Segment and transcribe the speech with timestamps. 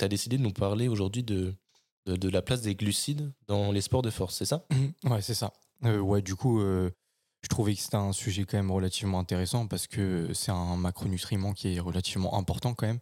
[0.00, 1.54] tu as décidé de nous parler aujourd'hui de,
[2.06, 4.66] de, la place des glucides dans les sports de force, c'est ça?
[5.04, 5.52] Ouais, c'est ça.
[5.82, 10.32] ouais, du coup, je trouvais que c'était un sujet quand même relativement intéressant parce que
[10.34, 13.00] c'est un macronutriment qui est relativement important quand même.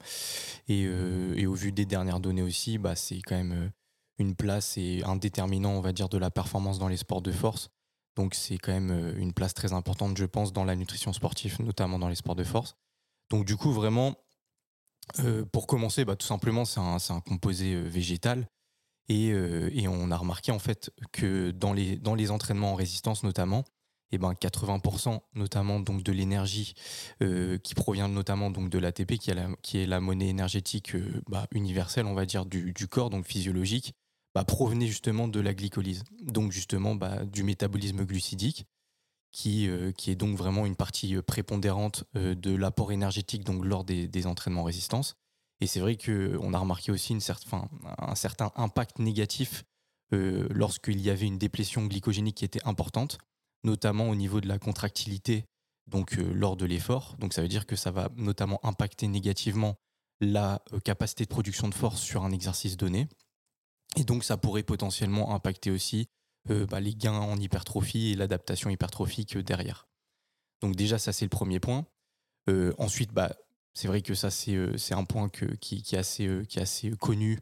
[0.68, 3.72] Et, et au vu des dernières données aussi, bah, c'est quand même
[4.18, 7.32] une place et un déterminant, on va dire, de la performance dans les sports de
[7.32, 7.70] force.
[8.16, 11.62] Donc c'est quand même euh, une place très importante, je pense, dans la nutrition sportive,
[11.62, 12.74] notamment dans les sports de force.
[13.30, 14.16] Donc du coup, vraiment,
[15.20, 18.48] euh, pour commencer, bah, tout simplement, c'est un, composé euh, végétal.
[19.10, 23.60] Et, et, on a remarqué en fait que dans les, entraînements en résistance notamment,
[24.10, 26.74] et eh ben 80% notamment donc de l'énergie
[27.18, 30.94] qui provient notamment donc de l'ATP qui, est la, monnaie énergétique
[31.26, 33.94] bah, universelle on va dire du, corps donc physiologique
[34.34, 38.66] bah, provenait justement de la glycolyse, donc justement du métabolisme glucidique,
[39.32, 43.64] qui, euh, qui est donc vraiment une partie euh, prépondérante euh, de l'apport énergétique donc
[43.64, 45.14] lors des, des entraînements résistance.
[45.60, 47.20] Et c'est vrai qu'on a remarqué aussi une
[47.98, 49.64] un certain impact négatif
[50.10, 53.18] lorsqu'il y avait une déplétion glycogénique qui était importante,
[53.64, 55.46] notamment au niveau de la contractilité
[55.88, 57.16] donc lors de l'effort.
[57.18, 59.74] Donc ça veut dire que ça va notamment impacter négativement
[60.20, 63.08] la capacité de production de force sur un exercice donné.
[63.96, 66.08] Et donc ça pourrait potentiellement impacter aussi
[66.50, 69.88] euh, bah, les gains en hypertrophie et l'adaptation hypertrophique derrière.
[70.60, 71.86] Donc déjà ça c'est le premier point.
[72.48, 73.34] Euh, ensuite bah
[73.74, 77.38] c'est vrai que ça c'est euh, un point qui, est assez qui est assez connu.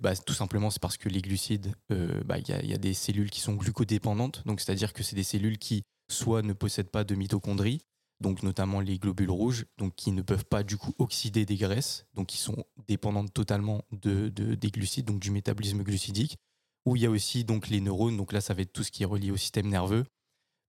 [0.00, 2.94] Bah, tout simplement c'est parce que les glucides bah, il y, a, y a des
[2.94, 6.54] cellules qui sont glucodépendantes donc c'est à dire que c'est des cellules qui soit ne
[6.54, 7.82] possèdent pas de mitochondrie
[8.20, 12.06] donc notamment les globules rouges, donc qui ne peuvent pas du coup oxyder des graisses,
[12.14, 16.38] donc qui sont dépendantes totalement de, des glucides, donc du métabolisme glucidique.
[16.86, 18.90] Où il y a aussi donc les neurones, donc là ça va être tout ce
[18.90, 20.04] qui est relié au système nerveux,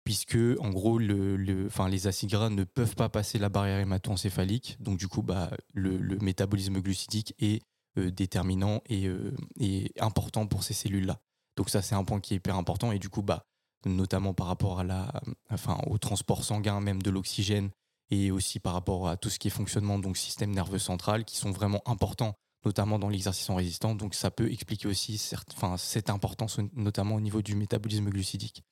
[0.04, 5.08] puisque en gros les acides gras ne peuvent pas passer la barrière hémato-encéphalique, donc du
[5.08, 7.62] coup bah, le, métabolisme glucidique est
[7.98, 11.20] euh, déterminant et, euh, et important pour ces cellules-là.
[11.56, 12.92] Donc ça c'est un point qui est hyper important.
[12.92, 13.44] Et du coup bah
[13.86, 15.12] notamment par rapport à la,
[15.50, 17.70] enfin, au transport sanguin, même de l'oxygène,
[18.10, 21.36] et aussi par rapport à tout ce qui est fonctionnement, donc système nerveux central, qui
[21.36, 23.96] sont vraiment importants, notamment dans l'exercice en résistance.
[23.96, 28.62] Donc ça peut expliquer aussi cette importance, notamment au niveau du métabolisme glucidique.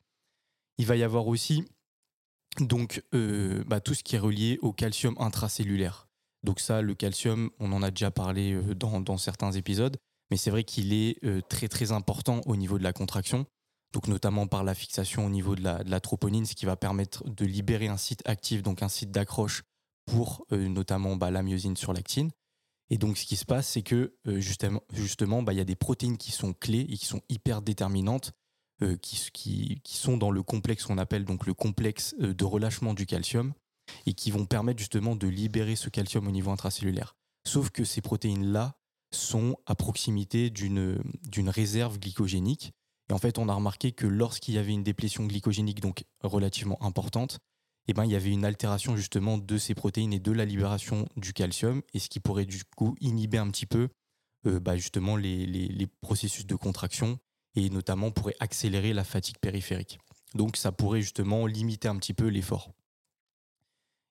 [0.78, 1.64] Il va y avoir aussi
[2.60, 6.08] donc euh, bah, tout ce qui est relié au calcium intracellulaire.
[6.42, 9.96] Donc ça, le calcium, on en a déjà parlé euh, dans, certains épisodes,
[10.30, 13.46] mais c'est vrai qu'il est euh, très très important au niveau de la contraction
[13.92, 17.44] donc notamment par la fixation au niveau de la, troponine, ce qui va permettre de
[17.44, 19.64] libérer un site actif, donc un site d'accroche
[20.06, 22.30] pour notamment bah, la myosine sur l'actine.
[22.90, 25.76] Et donc ce qui se passe, c'est que euh, justement, bah, il y a des
[25.76, 28.32] protéines qui sont clés et qui sont hyper déterminantes,
[28.82, 33.06] euh, qui, qui, sont dans le complexe qu'on appelle donc le complexe de relâchement du
[33.06, 33.54] calcium,
[34.06, 37.16] et qui vont permettre justement de libérer ce calcium au niveau intracellulaire.
[37.46, 38.76] Sauf que ces protéines-là
[39.12, 41.02] sont à proximité d'une
[41.48, 42.72] réserve glycogénique
[43.12, 46.82] et en fait, on a remarqué que lorsqu'il y avait une déplétion glycogénique donc relativement
[46.82, 47.40] importante,
[47.88, 51.08] eh ben, il y avait une altération justement de ces protéines et de la libération
[51.16, 53.88] du calcium, et ce qui pourrait du coup inhiber un petit peu
[54.46, 57.18] euh, bah, justement les, les, processus de contraction,
[57.54, 59.98] et notamment pourrait accélérer la fatigue périphérique.
[60.34, 62.70] Donc ça pourrait justement limiter un petit peu l'effort.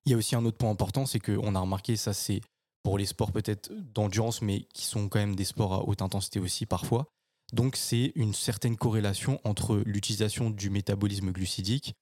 [0.06, 2.42] Il y a aussi un autre point important, c'est qu'on a remarqué, ça c'est
[2.84, 6.40] pour les sports peut-être d'endurance, mais qui sont quand même des sports à haute intensité
[6.40, 7.08] aussi parfois,
[7.54, 11.96] donc c'est une certaine corrélation entre l'utilisation du métabolisme glucidique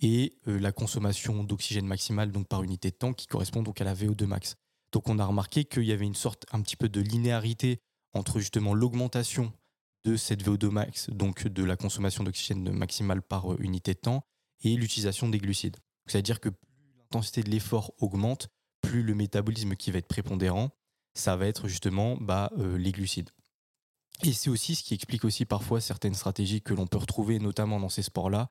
[0.00, 3.84] et euh, la consommation d'oxygène maximale donc par unité de temps qui correspond donc à
[3.84, 4.56] la VO2 max.
[4.92, 7.80] Donc on a remarqué qu'il y avait une sorte un petit peu de linéarité
[8.12, 9.52] entre justement l'augmentation
[10.04, 14.24] de cette VO2 max, donc de la consommation d'oxygène maximale par euh, unité de temps,
[14.62, 15.76] et l'utilisation des glucides.
[16.06, 18.48] C'est-à-dire que plus l'intensité de l'effort augmente,
[18.82, 20.70] plus le métabolisme qui va être prépondérant,
[21.14, 23.30] ça va être justement bah, euh, les glucides.
[24.22, 27.80] Et c'est aussi ce qui explique aussi parfois certaines stratégies que l'on peut retrouver, notamment
[27.80, 28.50] dans ces sports-là.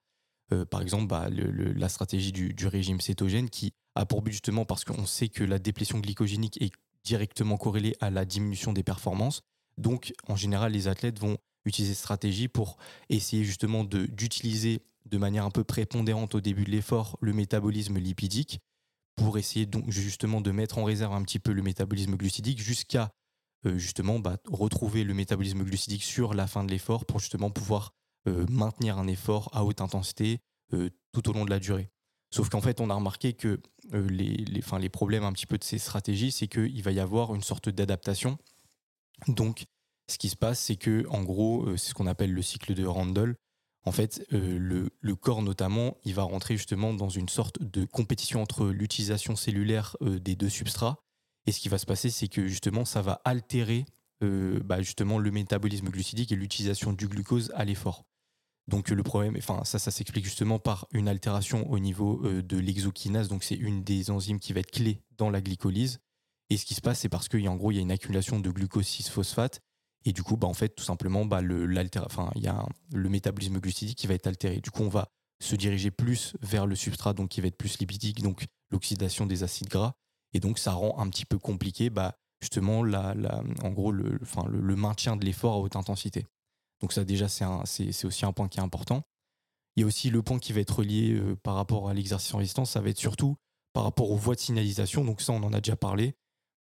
[0.52, 4.84] Euh, par exemple, bah, la stratégie du, régime cétogène qui a pour but justement parce
[4.84, 6.72] qu'on sait que la déplétion glycogénique est
[7.04, 9.42] directement corrélée à la diminution des performances.
[9.78, 12.78] Donc, en général, les athlètes vont utiliser cette stratégie pour
[13.10, 18.60] essayer justement d'utiliser de, manière un peu prépondérante au début de l'effort le métabolisme lipidique
[19.16, 23.12] pour essayer donc justement de mettre en réserve un petit peu le métabolisme glucidique jusqu'à
[23.66, 27.94] euh, justement bah, retrouver le métabolisme glucidique sur la fin de l'effort pour justement pouvoir
[28.26, 30.40] maintenir un effort à haute intensité
[30.74, 31.90] euh, tout au long de la durée.
[32.32, 33.60] Sauf qu'en fait, on a remarqué que
[33.92, 37.34] les, les, les problèmes un petit peu de ces stratégies, c'est qu'il va y avoir
[37.34, 38.38] une sorte d'adaptation.
[39.28, 39.66] Donc,
[40.08, 42.86] ce qui se passe, c'est que, en gros, c'est ce qu'on appelle le cycle de
[42.86, 43.36] Randall.
[43.84, 48.44] En fait, le, le, corps notamment, il va rentrer justement dans une sorte de compétition
[48.44, 51.00] entre l'utilisation cellulaire des deux substrats
[51.50, 53.86] et ce qui va se passer, c'est que justement, ça va altérer
[54.22, 58.06] bah, justement le métabolisme glucidique et l'utilisation du glucose à l'effort.
[58.68, 63.28] Donc le problème, enfin ça, ça s'explique justement par une altération au niveau de l'exokinase.
[63.28, 66.00] Donc c'est une des enzymes qui va être clé dans la glycolyse.
[66.50, 68.50] Et ce qui se passe, c'est parce qu'en gros, il y a une accumulation de
[68.50, 69.60] glucose 6-phosphate.
[70.06, 73.60] Et du coup, bah, en fait, tout simplement, bah, le, il y a le métabolisme
[73.60, 74.60] glucidique qui va être altéré.
[74.60, 77.78] Du coup, on va se diriger plus vers le substrat, donc qui va être plus
[77.80, 79.94] lipidique, donc l'oxydation des acides gras.
[80.34, 83.16] Et donc, ça rend un petit peu compliqué, bah, justement, la,
[83.64, 86.26] en gros, le, maintien de l'effort à haute intensité.
[86.82, 89.04] Donc ça, déjà, c'est aussi un point qui est important.
[89.76, 92.34] Il y a aussi le point qui va être relié euh, par rapport à l'exercice
[92.34, 93.36] en résistance, ça va être surtout
[93.74, 95.06] par rapport aux voies de signalisation.
[95.06, 96.16] Donc ça, on en a déjà parlé.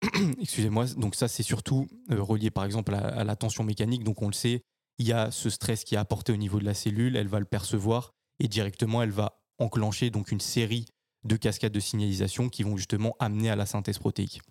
[0.42, 0.86] Excusez-moi.
[0.98, 4.04] Donc ça, c'est surtout euh, relié, par exemple, à, la tension mécanique.
[4.04, 4.64] Donc on le sait,
[4.98, 7.40] il y a ce stress qui est apporté au niveau de la cellule, elle va
[7.40, 10.86] le percevoir et directement, elle va enclencher donc une série
[11.24, 14.42] de cascades de signalisation qui vont justement amener à la synthèse protéique.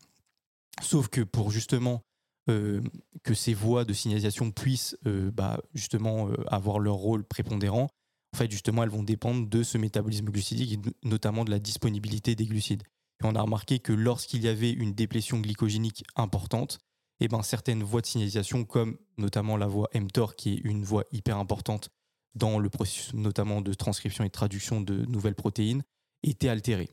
[0.83, 2.03] Sauf que pour justement
[2.51, 2.83] euh,
[3.23, 7.89] que ces voies de signalisation puissent euh, bah, justement avoir leur rôle prépondérant,
[8.33, 12.35] en fait justement elles vont dépendre de ce métabolisme glucidique et notamment de la disponibilité
[12.35, 12.83] des glucides
[13.25, 16.79] on a remarqué que lorsqu'il y avait une déplétion glycogénique importante,
[17.21, 21.05] eh ben, certaines voies de signalisation, comme notamment la voie mTOR, qui est une voie
[21.13, 21.91] hyper importante
[22.35, 25.85] dans le processus notamment de transcription et de traduction de nouvelles protéines,
[26.23, 26.91] étaient altérées.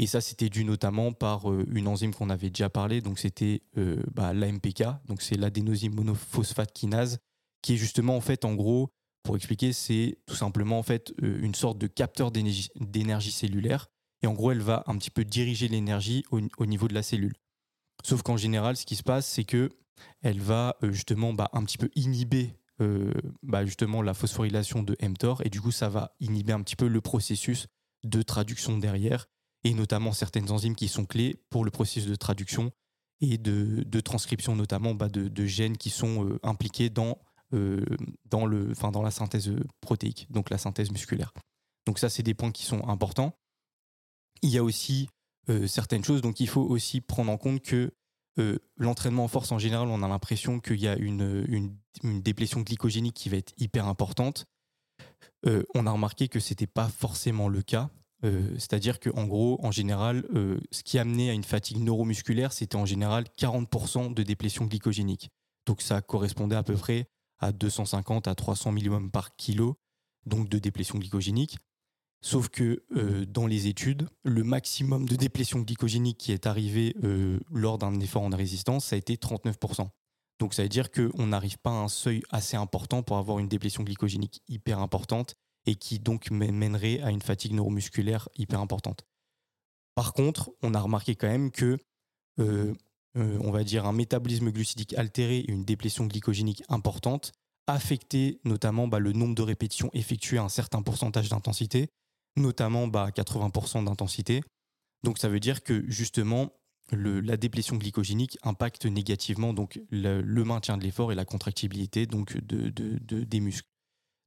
[0.00, 3.60] Et ça, c'était dû notamment par euh, une enzyme qu'on avait déjà parlé, donc c'était
[3.76, 7.18] euh, bah, l'AMPK, donc c'est l'adénosine monophosphate kinase,
[7.60, 8.88] qui est justement en fait, en gros,
[9.22, 13.88] pour expliquer, c'est tout simplement en fait euh, une sorte de capteur d'énergie cellulaire.
[14.22, 17.34] Et en gros, elle va un petit peu diriger l'énergie au, niveau de la cellule.
[18.02, 19.68] Sauf qu'en général, ce qui se passe, c'est que
[20.22, 22.54] elle va justement bah, un petit peu inhiber
[23.42, 25.42] bah, justement la phosphorylation de mTOR.
[25.44, 27.66] Et du coup, ça va inhiber un petit peu le processus
[28.04, 29.26] de traduction derrière
[29.64, 32.70] et notamment certaines enzymes qui sont clés pour le processus de traduction
[33.20, 37.18] et de, transcription notamment bah, de, gènes qui sont euh, impliqués dans,
[37.52, 41.32] dans, le, dans la synthèse protéique, donc la synthèse musculaire.
[41.86, 43.38] Donc ça, c'est des points qui sont importants.
[44.42, 45.08] Il y a aussi
[45.48, 47.92] euh, certaines choses, donc il faut aussi prendre en compte que
[48.38, 51.44] euh, l'entraînement en force en général, on a l'impression qu'il y a une,
[52.02, 54.46] une, déplétion glycogénique qui va être hyper importante.
[55.46, 57.90] Euh, on a remarqué que ce n'était pas forcément le cas.
[58.22, 60.24] C'est-à-dire qu'en gros, en général,
[60.70, 65.30] ce qui amenait à une fatigue neuromusculaire, c'était en général 40% de déplétion glycogénique.
[65.66, 67.08] Donc ça correspondait à peu près
[67.38, 69.78] à 250 à 300 millimoles par kilo
[70.26, 71.58] donc de déplétion glycogénique.
[72.22, 77.40] Sauf que euh, dans les études, le maximum de déplétion glycogénique qui est arrivé euh,
[77.50, 79.88] lors d'un effort en résistance, ça a été 39%.
[80.38, 83.48] Donc ça veut dire qu'on n'arrive pas à un seuil assez important pour avoir une
[83.48, 85.34] déplétion glycogénique hyper importante
[85.66, 89.04] et qui donc mènerait à une fatigue neuromusculaire hyper importante.
[89.94, 91.78] Par contre, on a remarqué quand même que,
[92.38, 92.74] euh,
[93.14, 97.32] on va dire, un métabolisme glucidique altéré et une déplétion glycogénique importante
[97.66, 101.90] affectait notamment bah, le nombre de répétitions effectuées à un certain pourcentage d'intensité
[102.36, 104.42] notamment bah, 80% d'intensité.
[105.02, 106.52] Donc ça veut dire que justement,
[106.92, 112.70] la déplétion glycogénique impacte négativement donc le, maintien de l'effort et la contractibilité donc de,
[113.24, 113.68] des muscles.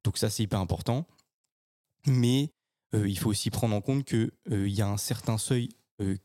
[0.04, 1.06] Donc ça c'est hyper important.
[2.08, 2.52] Mais
[2.94, 5.70] euh, il faut aussi prendre en compte qu'il euh, y a un certain seuil
[6.02, 6.18] euh,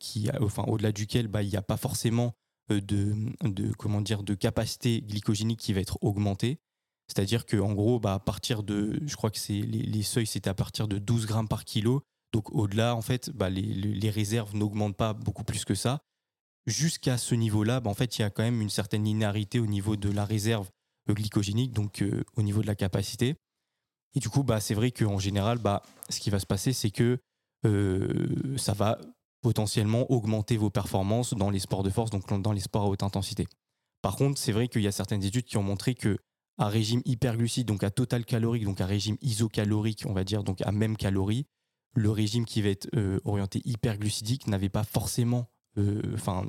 [0.66, 2.34] au-delà duquel bah, il n'y a pas forcément
[2.68, 6.58] de, de, de capacité glycogénique qui va être augmentée.
[7.06, 10.54] C'est-à-dire qu'en gros, bah, à partir de, je crois que c'est les, seuils, c'était à
[10.54, 12.02] partir de 12 grammes par kilo.
[12.32, 16.02] Donc au-delà, en fait, bah, les, réserves n'augmentent pas beaucoup plus que ça.
[16.66, 19.96] Jusqu'à ce niveau-là, en fait, il y a quand même une certaine linéarité au niveau
[19.96, 20.68] de la réserve
[21.08, 22.04] glycogénique, donc
[22.36, 23.36] au niveau de la capacité.
[24.14, 26.90] Et du coup, bah, c'est vrai qu'en général, bah, ce qui va se passer, c'est
[26.90, 27.18] que
[27.66, 28.98] euh, ça va
[29.42, 33.02] potentiellement augmenter vos performances dans les sports de force, donc dans les sports à haute
[33.02, 33.46] intensité.
[34.02, 36.18] Par contre, c'est vrai qu'il y a certaines études qui ont montré que
[36.66, 40.72] régime hyperglucide, donc à total calorique, donc à régime isocalorique, on va dire, donc à
[40.72, 41.46] même calorie,
[41.94, 45.46] le régime qui va être euh, orienté hyperglucidique n'avait pas forcément,
[45.78, 46.44] euh, enfin,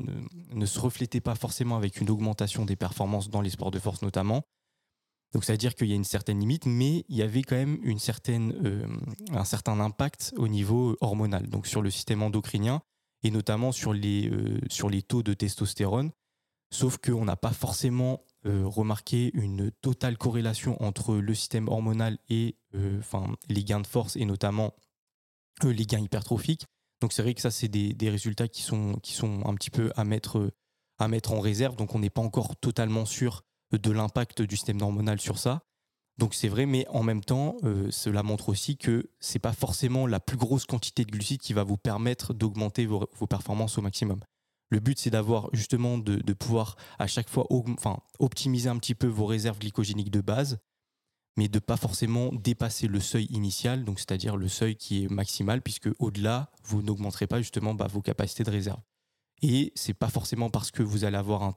[0.52, 4.02] ne, se reflétait pas forcément avec une augmentation des performances dans les sports de force
[4.02, 4.44] notamment.
[5.34, 7.56] Donc ça veut dire qu'il y a une certaine limite, mais il y avait quand
[7.56, 8.88] même une certaine, euh,
[9.32, 12.82] un certain impact au niveau hormonal, donc sur le système endocrinien
[13.22, 14.32] et notamment sur les,
[14.70, 16.12] sur les taux de testostérone.
[16.72, 22.56] Sauf qu'on n'a pas forcément euh, remarquer une totale corrélation entre le système hormonal et
[22.74, 23.02] euh,
[23.50, 24.74] les gains de force et notamment
[25.66, 26.66] euh, les gains hypertrophiques.
[27.02, 29.92] Donc c'est vrai que ça, c'est des, résultats qui sont, qui sont un petit peu
[29.98, 30.54] à mettre,
[31.00, 31.76] à mettre en réserve.
[31.76, 35.64] Donc on n'est pas encore totalement sûr de l'impact du système hormonal sur ça.
[36.18, 37.56] Donc c'est vrai, mais en même temps,
[37.92, 41.64] cela montre aussi que c'est pas forcément la plus grosse quantité de glucides qui va
[41.64, 44.20] vous permettre d'augmenter vos, performances au maximum.
[44.70, 48.96] Le but, c'est d'avoir justement de, de, pouvoir à chaque fois enfin, optimiser un petit
[48.96, 50.60] peu vos réserves glycogéniques de base,
[51.38, 55.62] mais de pas forcément dépasser le seuil initial, donc c'est-à-dire le seuil qui est maximal,
[55.62, 58.82] puisque au-delà, vous n'augmenterez pas justement bah, vos capacités de réserve.
[59.42, 61.56] Et c'est pas forcément parce que vous allez avoir un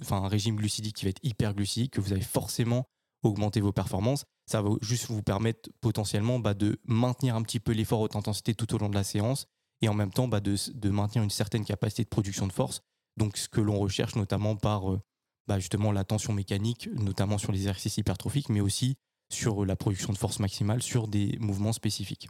[0.00, 2.86] enfin un régime glucidique qui va être hyperglucidique que vous allez forcément
[3.22, 4.24] augmenter vos performances.
[4.46, 8.54] Ça va juste vous permettre potentiellement bah, de maintenir un petit peu l'effort haute intensité
[8.54, 9.46] tout au long de la séance
[9.80, 12.82] et en même temps bah, de, de, maintenir une certaine capacité de production de force.
[13.16, 15.00] Donc ce que l'on recherche notamment par euh,
[15.46, 18.96] bah, justement la tension mécanique, notamment sur les exercices hypertrophiques, mais aussi
[19.30, 22.28] sur la production de force maximale sur des mouvements spécifiques.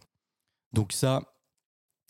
[0.73, 1.34] Donc ça,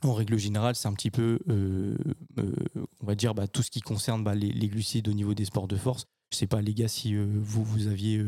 [0.02, 1.96] en règle générale, c'est un petit peu, euh,
[2.38, 2.52] euh,
[3.00, 5.68] on va dire, bah, tout ce qui concerne bah, les, glucides au niveau des sports
[5.68, 6.06] de force.
[6.32, 8.24] Je sais pas, les gars, si euh, vous, vous aviez,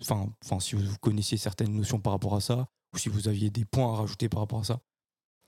[0.00, 3.50] enfin, enfin, si vous connaissiez certaines notions par rapport à ça, ou si vous aviez
[3.50, 4.80] des points à rajouter par rapport à ça.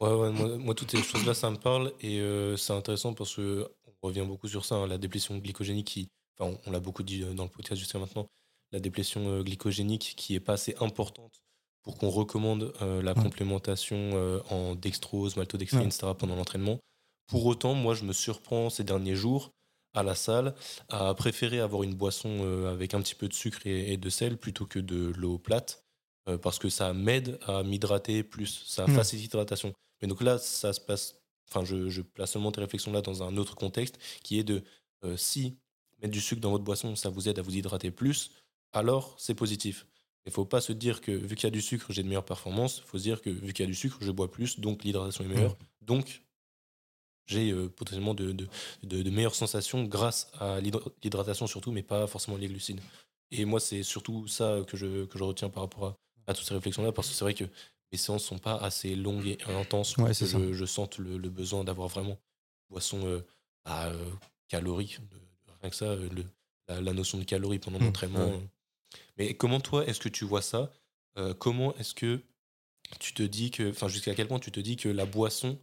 [0.01, 2.21] Ouais, moi, toutes ces choses-là, ça me parle et
[2.57, 6.59] c'est intéressant parce que on revient beaucoup sur ça, hein, la déplétion glycogénique qui, on,
[6.73, 8.27] l'a beaucoup dit dans le podcast jusqu'à maintenant,
[8.73, 11.41] la déplétion glycogénique qui est pas assez importante
[11.83, 16.09] pour qu'on recommande euh, la complémentation euh, en dextrose, maltodextrine, etc.
[16.17, 16.79] pendant l'entraînement.
[17.27, 19.51] Pour autant, moi, je me surprends ces derniers jours
[19.95, 20.55] à la salle
[20.89, 24.39] à préférer avoir une boisson euh, avec un petit peu de sucre et, de sel
[24.39, 25.85] plutôt que de l'eau plate
[26.41, 29.73] parce que ça m'aide à m'hydrater plus, ça facilite l'hydratation.
[30.01, 31.17] Mais donc là, ça se passe.
[31.51, 34.63] Enfin, je, je, place seulement tes réflexions là dans un autre contexte qui est de
[35.17, 35.57] si
[36.01, 38.31] mettre du sucre dans votre boisson, ça vous aide à vous hydrater plus,
[38.73, 39.85] alors c'est positif.
[40.25, 42.09] Il ne faut pas se dire que vu qu'il y a du sucre, j'ai de
[42.09, 42.79] meilleures performances.
[42.79, 44.85] Il faut se dire que vu qu'il y a du sucre, je bois plus, donc
[44.85, 45.57] l'hydratation est meilleure.
[45.81, 46.23] Donc,
[47.27, 48.33] j'ai euh, potentiellement de,
[48.83, 52.81] de, meilleures sensations grâce à l'hydratation surtout, mais pas forcément les glucides.
[53.31, 56.55] Et moi, c'est surtout ça que je, que je retiens par rapport à, toutes ces
[56.55, 57.45] réflexions-là, parce que c'est vrai que
[57.91, 61.65] mes séances sont pas assez longues et intenses pour que je, je, sente le, besoin
[61.65, 63.21] d'avoir vraiment une boisson euh,
[63.65, 64.11] à, euh,
[64.49, 64.99] calorique,
[65.61, 65.97] rien que ça,
[66.69, 67.85] la, notion de calories pendant mmh.
[67.85, 68.41] l'entraînement.
[69.19, 70.73] Mais comment toi, est-ce que tu vois ça
[71.19, 72.21] euh, Comment est-ce que
[72.99, 75.59] tu te dis que, enfin, jusqu'à quel point tu te dis que la boisson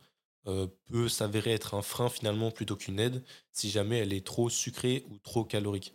[0.48, 4.50] euh, peut s'avérer être un frein finalement plutôt qu'une aide si jamais elle est trop
[4.50, 5.94] sucrée ou trop calorique?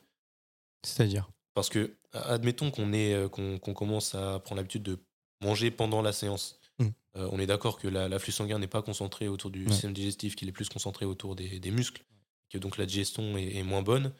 [0.82, 1.30] C'est-à-dire?
[1.54, 4.98] Parce que, admettons qu'on euh, qu'on commence à prendre l'habitude de
[5.40, 6.58] manger pendant la séance.
[6.80, 6.88] Mmh.
[7.14, 10.52] on est d'accord que l'afflux sanguin n'est pas concentré autour du système digestif, qu'il est
[10.52, 12.04] plus concentré autour des, des, muscles,
[12.50, 14.12] que donc la digestion est, est moins bonne.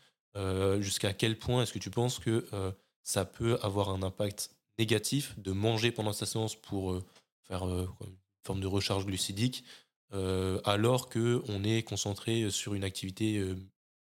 [0.80, 2.47] Jusqu'à quel point est-ce que tu penses que
[3.05, 7.05] ça peut avoir un impact négatif de manger pendant sa séance pour euh,
[7.43, 9.65] faire euh, une forme de recharge glucidique,
[10.13, 13.43] euh, alors qu'on est concentré sur une activité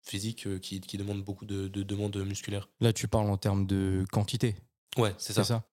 [0.03, 2.69] physique qui, qui, demande beaucoup de, de, demandes musculaires.
[2.81, 4.57] Là, tu parles en termes de quantité.
[4.97, 5.45] Ouais, c'est ça.
[5.45, 5.65] ça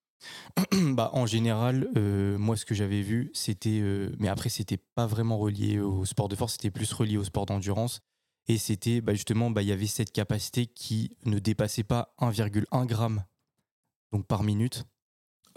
[0.72, 3.82] bah, en général, moi, ce que j'avais vu, c'était.
[4.20, 7.46] mais après, c'était pas vraiment relié au sport de force, c'était plus relié au sport
[7.46, 8.02] d'endurance.
[8.48, 12.90] Et c'était bah, justement, bah, il y avait cette capacité qui ne dépassait pas 1,1
[12.90, 13.22] g
[14.14, 14.86] donc par minute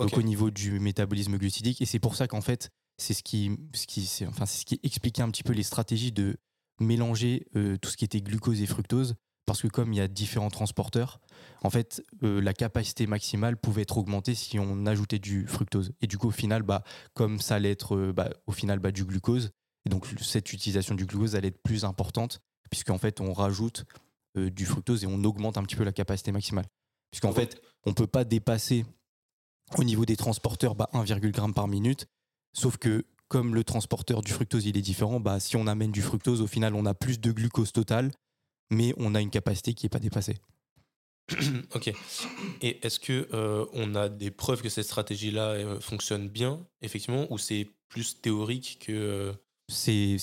[0.01, 1.81] donc au niveau du métabolisme glucidique.
[1.83, 5.23] Et c'est pour ça qu'en fait, c'est ce qui, ce qui, enfin, ce qui expliquait
[5.23, 6.37] un petit peu les stratégies de
[6.81, 9.15] mélanger euh, tout ce qui était glucose et fructose.
[9.47, 11.21] Parce que comme il y a différents transporteurs,
[11.63, 15.93] en fait, euh, la capacité maximale pouvait être augmentée si on ajoutait du fructose.
[16.01, 18.93] Et du coup, au final, bah, comme ça allait être euh, bah, au final bah,
[18.93, 19.51] du glucose,
[19.87, 22.41] et donc cette utilisation du glucose allait être plus importante
[22.71, 23.85] puisqu'en fait, on rajoute
[24.37, 26.67] euh, du fructose et on augmente un petit peu la capacité maximale.
[27.11, 28.87] Puisqu'en fait, on ne peut pas dépasser
[29.77, 32.07] au niveau des transporteurs bah, 1,1 g par minute,
[32.53, 36.03] sauf que comme le transporteur du fructose il est différent, bah, si on amène du
[36.03, 38.11] fructose, au final, on a plus de glucose total,
[38.71, 40.37] mais on a une capacité qui n'est pas dépassée.
[41.75, 41.93] ok.
[42.61, 47.27] Et est-ce que euh, on a des preuves que cette stratégie-là euh, fonctionne bien, effectivement,
[47.31, 49.33] ou c'est plus théorique que
[49.69, 50.19] C'est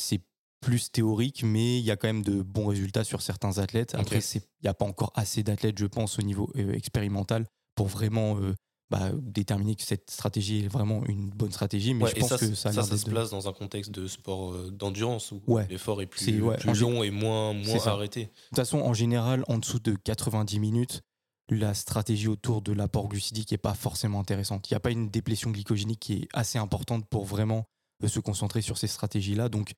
[0.60, 3.96] plus théorique, mais il y a quand même de bons résultats sur certains athlètes.
[3.96, 7.46] Après, il n'y a pas encore assez d'athlètes, je pense, au niveau euh, expérimental
[7.76, 8.54] pour vraiment euh,
[8.90, 11.94] bah, déterminer que cette stratégie est vraiment une bonne stratégie.
[11.94, 14.72] Mais je pense ça, que ça, ça, se place dans un contexte de sport euh,
[14.72, 18.26] d'endurance où l'effort est plus, long et moins, moins arrêté.
[18.26, 21.02] De toute façon, en général, en dessous de 90 minutes,
[21.50, 24.70] la stratégie autour de l'apport glucidique n'est pas forcément intéressante.
[24.70, 27.66] Il n'y a pas une déplétion glycogénique qui est assez importante pour vraiment
[28.06, 29.50] se concentrer sur ces stratégies-là.
[29.50, 29.74] Donc,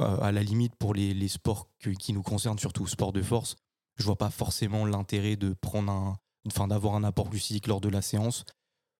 [0.00, 3.56] à la limite, pour les, sports qui nous concernent, surtout sport de force,
[3.96, 7.88] je vois pas forcément l'intérêt de prendre un, enfin, d'avoir un apport glucidique lors de
[7.88, 8.44] la séance.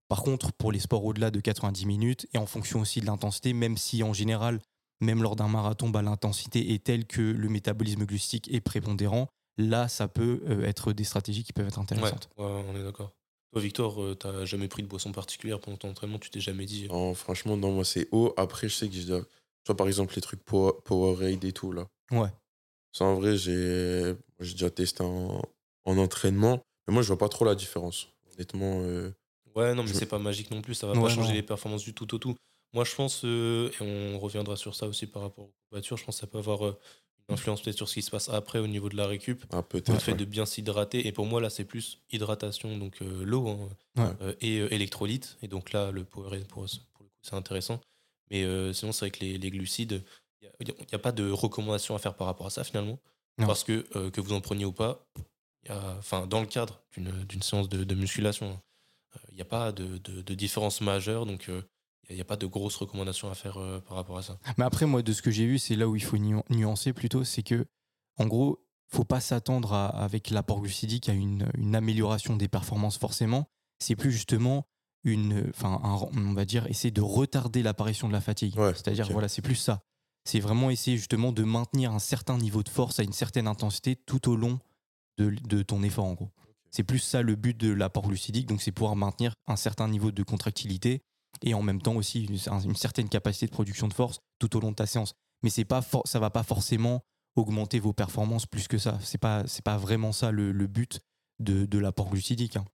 [0.09, 3.53] Par contre, pour les sports au-delà de 90 minutes et en fonction aussi de l'intensité,
[3.53, 4.61] même si en général,
[5.01, 9.89] même lors d'un marathon, bah, l'intensité est telle que le métabolisme glucidique est prépondérant, là,
[9.89, 12.29] ça peut euh, être des stratégies qui peuvent être intéressantes.
[12.37, 13.13] Ouais, on est d'accord.
[13.53, 16.19] Toi, Victor, tu euh, t'as jamais pris de boisson particulière pendant ton entraînement?
[16.19, 18.33] Tu t'es jamais dit Non, franchement, non, moi c'est haut.
[18.37, 19.25] Après, je sais que je dois
[19.75, 21.87] par exemple, les trucs Power, Powerade et tout, là.
[22.11, 22.29] Ouais.
[22.93, 25.43] Ça, en vrai, j'ai j'ai déjà testé en,
[25.85, 26.63] en entraînement.
[26.89, 28.09] Mais moi, je vois pas trop la différence.
[28.35, 28.81] Honnêtement.
[28.83, 29.13] euh,
[29.55, 30.75] Ouais, non, mais Je- c'est pas magique non plus.
[30.75, 31.35] Ça va Ouais, pas changer non.
[31.35, 32.35] les performances du tout au tout.
[32.73, 36.05] Moi, je pense, euh, et on reviendra sur ça aussi par rapport aux voitures, je
[36.05, 36.79] pense que ça peut avoir euh,
[37.29, 39.45] une influence peut-être sur ce qui se passe après au niveau de la récup.
[39.51, 40.01] ah, Le peut-être.
[40.01, 40.17] fait ouais.
[40.19, 41.07] de bien s'hydrater.
[41.07, 44.13] Et pour moi, là, c'est plus hydratation, donc euh, l'eau hein, Ouais.
[44.23, 45.37] euh, et euh, électrolytes.
[45.43, 47.81] Et donc là, le Powerade, pour, pour le coup, c'est intéressant.
[48.31, 50.05] Mais euh, sinon, c'est vrai que les, les glucides,
[50.43, 52.99] il n'y a, pas de recommandation à faire par rapport à ça finalement.
[53.39, 53.47] Non.
[53.47, 55.07] Parce que euh, que vous en preniez ou pas,
[55.67, 58.61] y a- enfin, dans le cadre d'une d'une séance de, de musculation,
[59.31, 61.27] il n'y a pas de, de- de différence majeure.
[61.27, 61.49] Donc,
[62.09, 64.39] il n'y a, pas de grosses recommandations à faire euh, par rapport à ça.
[64.59, 66.93] Mais après, moi, de ce que j'ai vu, c'est là où il faut nu- nuancer
[66.93, 67.67] plutôt, c'est que,
[68.19, 72.99] en gros, faut pas s'attendre à- avec l'apport glucidique à une, une amélioration des performances
[72.99, 73.49] forcément.
[73.79, 74.67] C'est plus justement
[75.05, 78.57] une, enfin, un- on va dire, essayer de retarder l'apparition de la fatigue.
[78.59, 79.81] Ouais, C'est-à-dire, voilà, c'est plus ça.
[80.25, 83.97] C'est vraiment essayer justement de maintenir un certain niveau de force à une certaine intensité
[83.97, 84.59] tout au long
[85.19, 86.31] de, de ton effort, en gros.
[86.71, 90.13] C'est plus ça le but de l'apport glucidique, donc c'est pouvoir maintenir un certain niveau
[90.13, 91.01] de contractilité
[91.43, 94.61] et en même temps aussi une, une certaine capacité de production de force tout au
[94.61, 95.15] long de ta séance.
[95.43, 97.01] Mais c'est pas ça va pas forcément
[97.35, 98.99] augmenter vos performances plus que ça.
[99.03, 101.01] C'est pas c'est pas vraiment ça le, le but
[101.41, 102.57] de, de l'apport glucidique.
[102.57, 102.65] hein.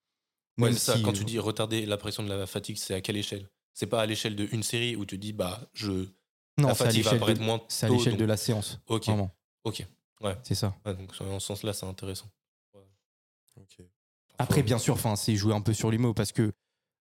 [0.59, 0.97] Ouais, Même c'est ça.
[0.97, 3.49] si, Quand euh, tu dis retarder l'apparition de la fatigue, c'est à quelle échelle?
[3.75, 5.91] C'est pas à l'échelle d'une série où tu dis, bah, je.
[6.59, 8.21] non, la c'est à fatigue va l'échelle apparaître de, moins c'est à tôt, l'échelle donc-
[8.21, 8.81] de la séance.
[8.87, 9.31] Ok, Vraiment,
[9.65, 9.87] ok.
[10.45, 10.75] c'est ça.
[10.87, 12.27] Ouais, donc, en ce sens-là, c'est intéressant.
[13.59, 13.85] Ok.
[14.39, 16.53] Après, bien sûr, enfin, c'est jouer un peu sur les mots parce que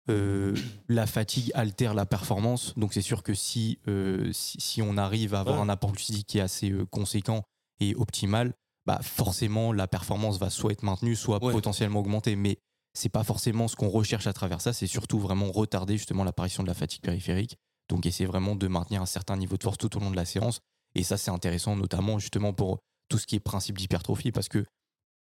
[0.09, 0.55] euh,
[0.89, 2.77] la fatigue altère la performance.
[2.77, 5.61] Donc, c'est sûr que si, euh, si, si on arrive à avoir Ouais.
[5.61, 7.43] un apport glucidique qui est assez euh, conséquent
[7.79, 8.53] et optimal,
[8.85, 11.53] bah forcément, la performance va soit être maintenue, soit Ouais.
[11.53, 12.35] potentiellement augmentée.
[12.35, 12.57] Mais
[12.93, 14.73] c'est pas forcément ce qu'on recherche à travers ça.
[14.73, 17.57] C'est surtout vraiment retarder justement l'apparition de la fatigue périphérique.
[17.89, 20.25] Donc, essayer vraiment de maintenir un certain niveau de force tout au long de la
[20.25, 20.59] séance.
[20.95, 22.79] Et ça, c'est intéressant, notamment justement pour
[23.09, 24.65] tout ce qui est principe d'hypertrophie, parce que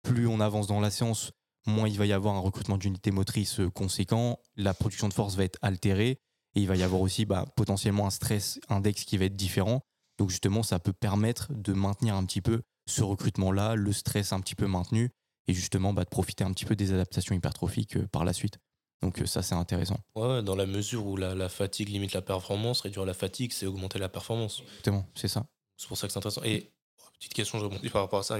[0.03, 1.33] plus on avance dans la séance,
[1.67, 5.37] moins il va y avoir un recrutement d'unités motrices euh, conséquent, la production de force
[5.37, 6.19] va être altérée,
[6.55, 9.81] et il va y avoir aussi bah, potentiellement un stress index qui va être différent.
[10.19, 14.41] Donc justement, ça peut permettre de maintenir un petit peu ce recrutement-là, le stress un
[14.41, 15.11] petit peu maintenu,
[15.47, 18.59] et justement bah, de profiter un petit peu des adaptations hypertrophiques euh, par la suite.
[19.03, 19.99] Donc euh, ça, c'est intéressant.
[20.15, 23.67] Ouais, dans la mesure où la, la fatigue limite la performance, réduire la fatigue, c'est
[23.67, 24.61] augmenter la performance.
[24.61, 25.45] Exactement, c'est ça.
[25.77, 26.45] C'est pour ça que c'est intéressant.
[26.45, 28.39] Et oh, petite question, je rebondis par rapport à ça.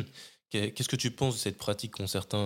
[0.50, 2.38] Qu'est-ce que tu penses de cette pratique qu'ont certains,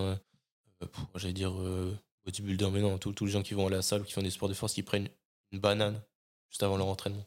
[0.83, 4.03] euh, j'allais dire, euh, bodybuilders, mais non, tous les gens qui vont à la salle
[4.03, 5.09] ou qui font des sports de force, qui prennent
[5.51, 6.01] une banane
[6.49, 7.27] juste avant leur entraînement?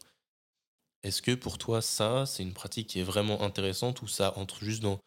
[1.04, 4.64] Est-ce que pour toi, ça, c'est une pratique qui est vraiment intéressante ou ça entre
[4.64, 5.00] juste dans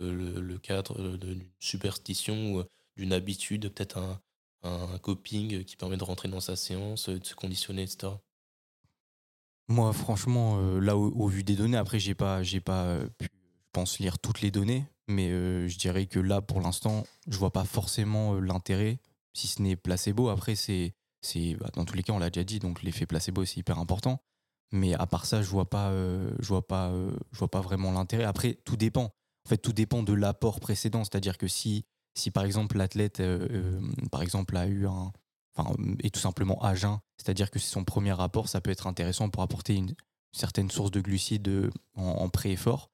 [0.00, 2.64] le, le- cadre d'une superstition ou
[2.96, 4.20] d'une habitude, peut-être un,
[4.62, 8.20] un coping qui permet de rentrer dans sa séance, de se conditionner, etc.
[9.68, 13.98] Moi, franchement, là, au, vu des données, après, j'ai pas, j'ai pas pu, je pense,
[13.98, 15.30] lire toutes les données, mais
[15.68, 18.98] je dirais que là, pour l'instant, je vois pas forcément l'intérêt,
[19.32, 20.28] si ce n'est placebo.
[20.28, 23.44] Après, c'est, c'est, bah, dans tous les cas, on l'a déjà dit, donc l'effet placebo,
[23.46, 24.22] c'est hyper important.
[24.72, 26.92] Mais à part ça, je vois pas, je vois pas,
[27.32, 28.24] je vois pas vraiment l'intérêt.
[28.24, 29.14] Après, tout dépend.
[29.46, 31.04] En fait, tout dépend de l'apport précédent.
[31.04, 31.84] C'est-à-dire que si,
[32.32, 33.80] par exemple l'athlète, euh, euh,
[34.10, 35.12] par a eu un,
[35.56, 38.86] enfin, est tout simplement à jeun, c'est-à-dire que c'est son premier rapport, ça peut être
[38.86, 39.94] intéressant pour apporter une
[40.32, 42.90] certaine source de glucides euh, en, pré-effort.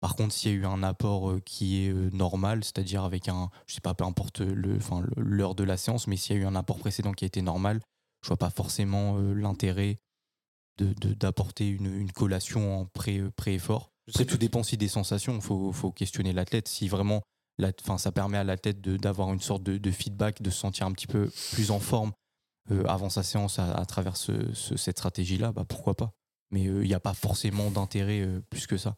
[0.00, 3.74] Par contre, s'il y a eu un apport qui est normal, c'est-à-dire avec un, je
[3.74, 4.42] sais pas, peu importe
[5.16, 7.40] l'heure de la séance, mais s'il y a eu un apport précédent qui a été
[7.40, 7.80] normal,
[8.22, 9.96] je vois pas forcément l'intérêt
[10.76, 13.93] d'apporter une, collation en pré, pré-effort.
[14.06, 15.34] Je Après, sais tout dépend aussi des sensations.
[15.36, 16.68] Il faut, faut questionner l'athlète.
[16.68, 17.22] Si vraiment,
[17.58, 20.92] la, ça permet à l'athlète d'avoir une sorte de, de feedback, de se sentir un
[20.92, 22.12] petit peu plus en forme
[22.70, 26.12] euh, avant sa séance à, à travers ce- ce- cette stratégie-là, bah, pourquoi pas.
[26.50, 28.96] Mais euh, il n'y a pas forcément d'intérêt euh, plus que ça.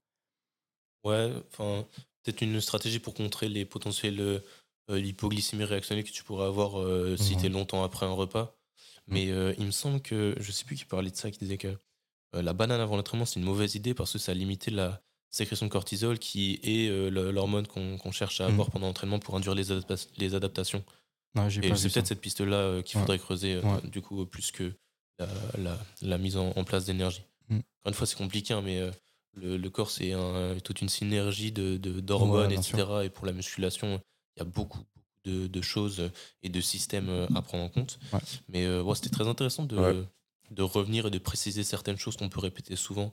[1.04, 1.86] Ouais, enfin,
[2.22, 4.40] peut-être une stratégie pour contrer les potentiels euh,
[4.90, 8.56] euh, l'hypoglycémie réactionnelle que tu pourrais avoir euh, si tu es longtemps après un repas.
[9.08, 11.58] Mais euh, il me semble que, je sais plus qui parlait de ça, qui disait
[11.58, 11.78] que
[12.34, 15.66] euh, la banane avant l'entraînement, c'est une mauvaise idée parce que ça limitait la sécrétion
[15.66, 18.52] de cortisol qui est euh, l'hormone qu'on cherche à Mhm.
[18.54, 20.82] avoir pendant l'entraînement pour induire les, adapta- les adaptations.
[21.62, 23.02] Et c'est peut-être cette piste-là euh, qu'il Ouais.
[23.02, 23.80] faudrait creuser, Ouais.
[23.90, 24.72] du coup, plus que
[25.18, 27.22] la, la- la mise en, en place d'énergie.
[27.50, 27.56] Mm.
[27.56, 28.80] Encore une fois, c'est compliqué, hein, mais
[29.34, 32.84] le, le corps, c'est un- toute une synergie de, de- d'hormones, Ouais, bien etc.
[33.04, 34.00] Et pour la musculation,
[34.36, 34.80] il y a beaucoup,
[35.24, 36.10] de, de choses
[36.42, 37.98] et de systèmes à prendre en compte.
[38.12, 38.20] Ouais.
[38.48, 40.04] Mais euh, ouais, c'était très intéressant de, Ouais.
[40.50, 43.12] De revenir et de préciser certaines choses qu'on peut répéter souvent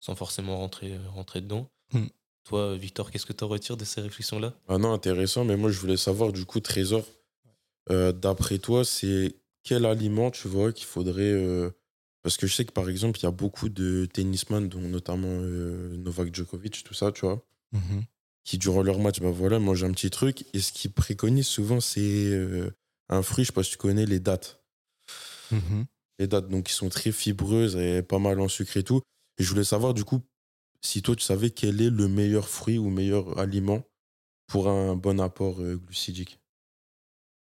[0.00, 1.68] sans forcément rentrer, euh, rentrer dedans.
[1.92, 2.06] Mm.
[2.44, 4.52] Toi, Victor, qu'est-ce que tu en retires de ces réflexions-là?
[4.68, 7.04] Ah non, intéressant, mais moi je voulais savoir du coup, Trésor,
[7.90, 11.70] euh, d'après toi, c'est quel aliment tu vois qu'il faudrait euh,
[12.22, 15.28] Parce que je sais que par exemple, il y a beaucoup de tennisman, dont notamment
[15.28, 18.02] euh, Novak Djokovic, tout ça, tu vois, Mhm.
[18.44, 20.44] qui durant leur match, bah voilà, mangent un petit truc.
[20.52, 22.70] Et ce qu'ils préconisent souvent, c'est euh,
[23.08, 24.60] un fruit, je sais pas si tu connais, les dattes.
[25.52, 25.86] Mhm.
[26.22, 29.00] Les dattes, donc, qui sont très fibreuses et pas mal en sucre et tout.
[29.38, 30.20] Et je voulais savoir, du coup,
[30.80, 33.82] si toi, tu savais quel est le meilleur fruit ou meilleur aliment
[34.46, 36.38] pour un bon apport euh, glucidique?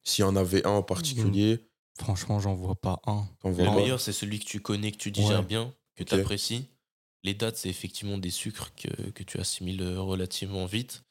[0.03, 1.69] S'il y en avait un en particulier,
[2.01, 3.29] Franchement, j'en vois pas un.
[3.45, 3.77] vois Le pas.
[3.77, 5.47] meilleur, c'est celui que tu connais, que tu digères Ouais.
[5.47, 6.67] bien, que tu apprécies.
[7.23, 11.05] Les dates, c'est effectivement des sucres que, que tu assimiles euh, relativement vite.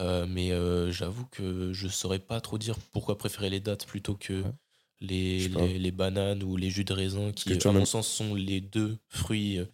[0.00, 4.14] Euh, mais euh, j'avoue que je saurais pas trop dire pourquoi préférer les dates plutôt
[4.14, 4.52] que Ouais.
[5.00, 8.60] Les, les, les bananes ou les jus de raisin, qui, à mon sens, sont les
[8.62, 9.66] deux fruits euh,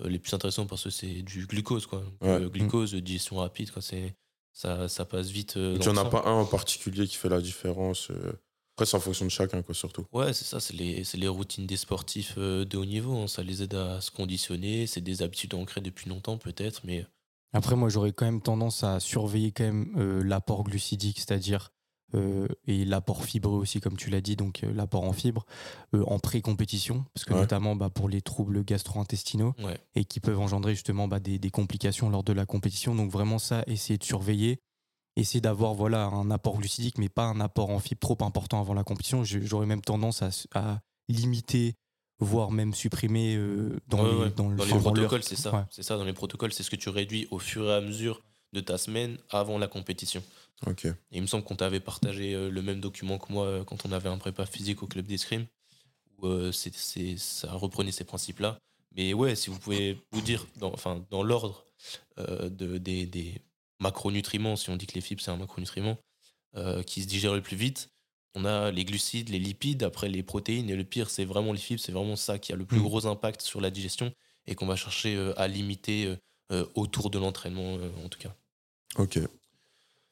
[0.00, 1.86] euh, les plus intéressants parce que c'est du glucose.
[1.86, 2.02] Quoi.
[2.22, 2.28] Ouais.
[2.28, 4.14] euh, glucose, digestion rapide, quoi, c'est,
[4.52, 5.56] ça, ça passe vite.
[5.58, 8.10] euh, Tu dans en le as pas un en particulier qui fait la différence.
[8.10, 8.32] euh.
[8.76, 10.06] Après, c'est en fonction de chacun, quoi, surtout.
[10.12, 13.16] Ouais, c'est ça, c'est les, c'est les routines des sportifs euh, de haut niveau.
[13.18, 13.26] hein.
[13.28, 14.86] Ça les aide à se conditionner.
[14.86, 17.06] C'est des habitudes ancrées depuis longtemps, peut-être, mais
[17.52, 21.70] Après, moi, j'aurais quand même tendance à surveiller quand même euh, l'apport glucidique, c'est-à-dire
[22.14, 25.46] euh, et l'apport fibreux aussi, comme tu l'as dit, donc euh, l'apport en fibres
[25.94, 27.40] euh, en pré-compétition, parce que Ouais.
[27.40, 29.78] notamment bah, pour les troubles gastro-intestinaux ouais.
[29.94, 32.94] et qui peuvent engendrer justement bah, des, des complications lors de la compétition.
[32.94, 34.58] Donc vraiment ça, essayer de surveiller,
[35.16, 38.74] essayer d'avoir voilà un apport glucidique, mais pas un apport en fibres trop important avant
[38.74, 39.24] la compétition.
[39.24, 41.74] J'aurais même tendance à, à limiter,
[42.20, 43.36] voire même supprimer
[43.88, 45.66] dans, Ouais, les, dans, le- Dans les protocoles, c'est ça.
[45.70, 48.22] C'est ça, dans les protocoles, c'est ce que tu réduis au fur et à mesure
[48.54, 50.22] de ta semaine avant la compétition.
[50.66, 50.86] Ok.
[50.86, 53.84] Et il me semble qu'on t'avait partagé euh, le même document que moi euh, quand
[53.84, 55.46] on avait un prépa physique au club d'escrime,
[56.18, 58.56] où euh, ça reprenait ces principes-là.
[58.96, 61.66] Mais ouais, si vous pouvez vous dire, dans, enfin, dans l'ordre
[62.18, 63.42] euh, de, des, des
[63.80, 65.98] macronutriments, si on dit que les fibres c'est un macronutriment,
[66.56, 67.88] euh, qui se digèrent le plus vite,
[68.36, 71.58] on a les glucides, les lipides, après les protéines, et le pire c'est vraiment les
[71.58, 72.84] fibres, c'est vraiment ça qui a le plus Mm.
[72.84, 74.12] gros impact sur la digestion
[74.46, 76.14] et qu'on va chercher à limiter
[76.74, 78.34] autour de l'entraînement en tout cas.
[78.98, 79.18] Ok.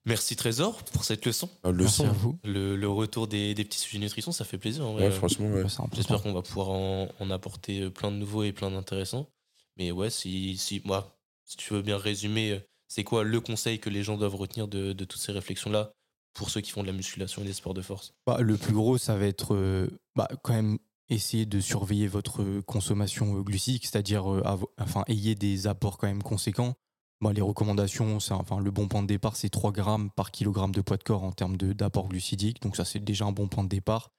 [0.05, 1.49] Merci Trésor pour cette leçon.
[1.64, 2.09] Merci leçon.
[2.09, 2.38] à vous.
[2.42, 4.85] Le, le retour des, des petits sujets nutrition, ça fait plaisir.
[4.87, 5.05] en vrai.
[5.05, 5.64] Ouais, franchement, ouais.
[5.92, 9.29] J'espère qu'on va pouvoir en, en apporter euh, plein de nouveaux et plein d'intéressants.
[9.77, 13.79] Mais ouais, si, si, moi, si tu veux bien résumer, euh, c'est quoi le conseil
[13.79, 15.92] que les gens doivent retenir de, de toutes ces réflexions-là
[16.35, 18.12] pour ceux qui font de la musculation et des sports de force?
[18.27, 20.79] Bah, le plus gros, ça va être euh, bah, quand même
[21.11, 24.42] essayer de surveiller votre consommation glucidique, c'est-à-dire euh,
[24.79, 26.75] enfin, ayez des apports quand même conséquents.
[27.23, 30.81] Bah, les recommandations, enfin, le bon point de départ, c'est 3 grammes par kilogramme de
[30.81, 32.61] poids de corps en termes d'apport glucidique.
[32.61, 34.11] Donc ça, c'est déjà un bon point de départ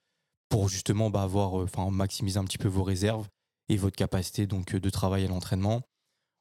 [0.48, 3.28] pour justement bah, avoir, euh, enfin, maximiser un petit peu vos réserves
[3.68, 5.82] et votre capacité donc, euh, de travail à l'entraînement.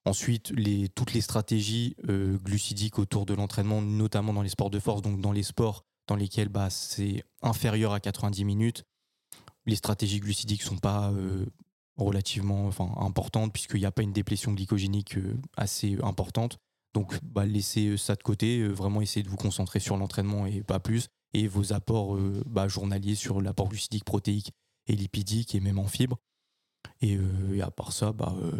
[0.05, 4.79] Ensuite, les, toutes les stratégies euh, glucidiques autour de l'entraînement, notamment dans les sports de
[4.79, 8.85] force, donc dans les sports dans lesquels bah, c'est inférieur à 90 minutes,
[9.67, 11.13] les stratégies glucidiques sont pas
[11.97, 16.59] relativement enfin, importantes puisqu'il n'y a pas une déplétion glycogénique euh, assez importante.
[16.95, 20.63] Donc bah, laissez ça de côté, euh, vraiment essayez de vous concentrer sur l'entraînement et
[20.63, 21.09] pas plus.
[21.35, 24.53] Et vos apports euh, bah, journaliers sur l'apport glucidique, protéique
[24.87, 26.19] et lipidique et même en fibres.
[27.01, 28.53] Et, euh, et à part ça, bah, euh,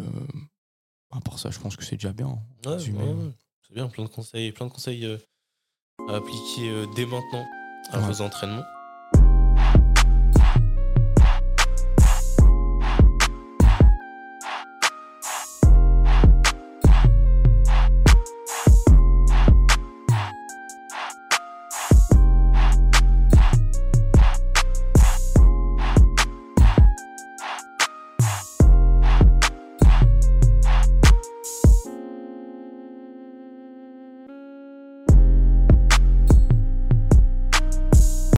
[1.11, 2.39] à part ça, je pense que c'est déjà bien.
[2.65, 3.23] Ouais, Résumé, ouais, ouais.
[3.25, 3.31] ouais.
[3.61, 5.17] C'est bien, plein de conseils, plein de conseils euh,
[6.09, 7.45] à appliquer euh, dès maintenant
[7.91, 8.63] à vos entraînements.